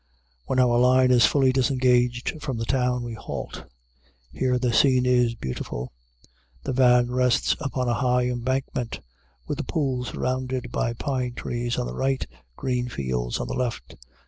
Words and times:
When 0.45 0.57
our 0.57 0.79
line 0.79 1.11
is 1.11 1.27
fully 1.27 1.51
disengaged 1.53 2.41
from 2.41 2.57
the 2.57 2.65
town, 2.65 3.03
we 3.03 3.13
halt. 3.13 3.65
Here 4.31 4.57
the 4.57 4.73
scene 4.73 5.05
is 5.05 5.35
beautiful. 5.35 5.91
The 6.63 6.73
van 6.73 7.11
rests 7.11 7.55
upon 7.59 7.87
a 7.87 7.93
high 7.93 8.23
embankment, 8.25 8.99
with 9.45 9.59
a 9.59 9.63
pool 9.63 10.03
surrounded 10.05 10.71
by 10.71 10.93
pine 10.93 11.33
trees 11.35 11.77
on 11.77 11.85
the 11.85 11.93
right, 11.93 12.25
green 12.55 12.89
fields 12.89 13.37
on 13.39 13.47
the 13.47 13.53
left. 13.53 13.95